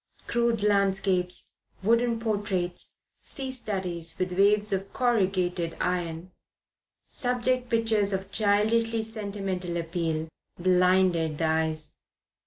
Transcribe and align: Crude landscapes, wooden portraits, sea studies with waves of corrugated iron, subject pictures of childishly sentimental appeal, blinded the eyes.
Crude 0.25 0.63
landscapes, 0.63 1.51
wooden 1.83 2.19
portraits, 2.19 2.95
sea 3.23 3.51
studies 3.51 4.17
with 4.17 4.31
waves 4.33 4.73
of 4.73 4.91
corrugated 4.93 5.77
iron, 5.79 6.31
subject 7.11 7.69
pictures 7.69 8.11
of 8.11 8.31
childishly 8.31 9.03
sentimental 9.03 9.77
appeal, 9.77 10.27
blinded 10.57 11.37
the 11.37 11.45
eyes. 11.45 11.97